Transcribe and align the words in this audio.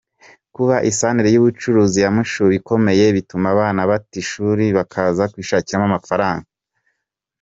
Kuba 0.55 0.75
isentere 0.89 1.29
y’ubucuruzi 1.31 1.97
ya 2.03 2.09
Mushubi 2.15 2.53
ikomeye 2.59 3.05
bituma 3.15 3.45
abana 3.53 3.79
bata 3.89 4.13
ishuri 4.23 4.65
bakaza 4.77 5.23
kuyishakamo 5.31 5.85
amafaranga. 5.89 6.47